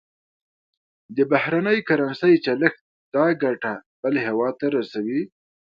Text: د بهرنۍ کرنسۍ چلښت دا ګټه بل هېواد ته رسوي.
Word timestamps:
د 1.15 1.17
بهرنۍ 1.31 1.79
کرنسۍ 1.89 2.33
چلښت 2.45 2.81
دا 3.15 3.25
ګټه 3.43 3.73
بل 4.01 4.13
هېواد 4.25 4.53
ته 4.61 4.67
رسوي. 4.77 5.21